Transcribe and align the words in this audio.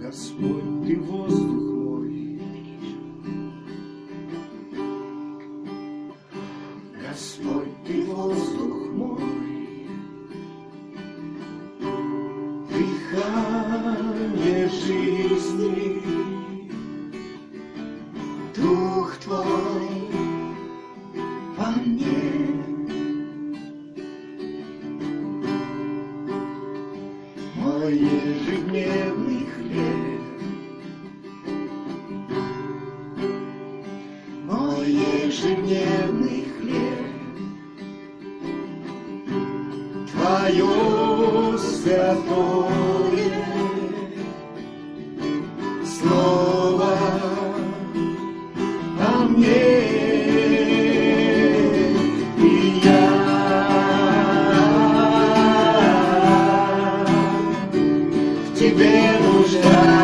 Господь, 0.00 0.64
ты 0.84 0.96
воздух 0.98 1.70
мой. 1.70 2.40
Господь, 7.00 7.84
ты 7.86 8.04
воздух 8.06 8.76
мой. 8.92 9.86
Дыхание 12.70 14.68
жизни, 14.68 16.02
Дух 18.56 19.16
твой 19.18 20.10
во 21.56 21.70
мне. 21.86 22.49
ежедневный 28.00 29.46
хлеб. 29.54 30.20
Мой 34.44 34.90
ежедневный 34.90 36.46
хлеб, 36.56 37.06
Твое 40.12 41.58
святое 41.58 42.90
Слово 45.84 46.96
о 48.98 49.24
мне. 49.28 49.69
Yeah. 59.50 59.99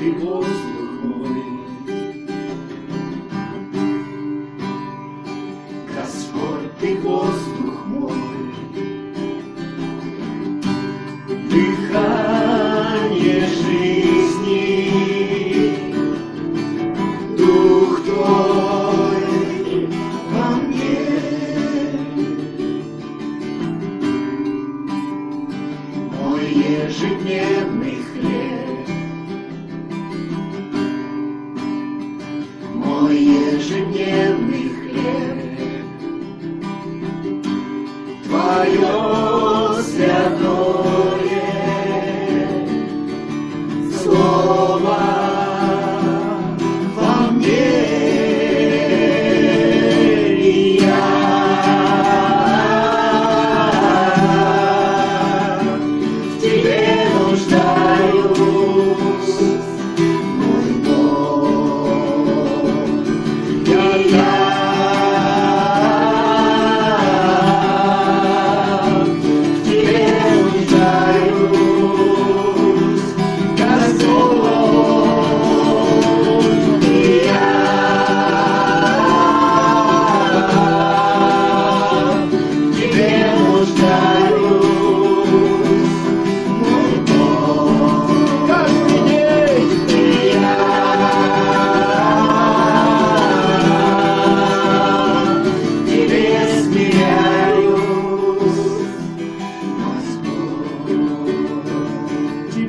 Divorce. 0.00 0.59
give 33.70 34.40
me. 34.48 34.59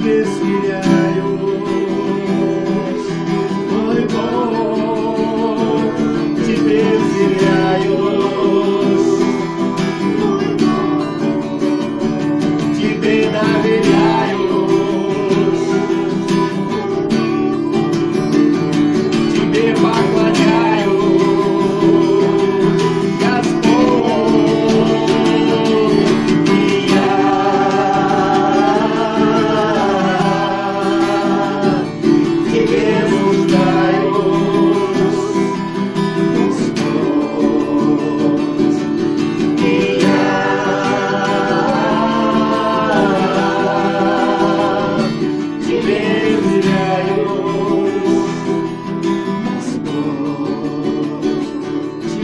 desse. 0.02 0.91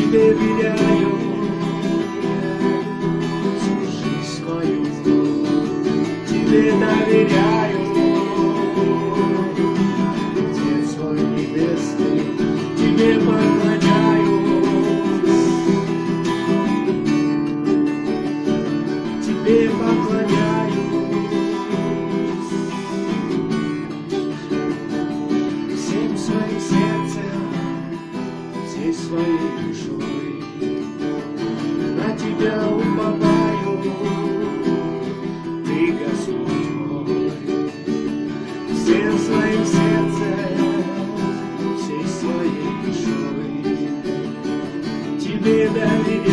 тебе 0.08 0.32
веряю, 0.34 1.18
Всю 3.60 3.92
жизнь 3.92 4.42
свою 4.42 4.86
тебе 6.28 6.72
доверяю. 6.72 7.87
Тебя 32.38 32.68
уповаю, 32.70 33.82
Ты 35.66 35.78
Господь 35.94 36.70
мой. 36.70 37.32
Всем 38.76 39.18
своим 39.18 39.66
сердцем, 39.66 40.84
всей 41.78 42.06
своей 42.06 42.72
душой 42.86 43.52
Тебе 45.20 45.68
доверяю. 45.70 46.27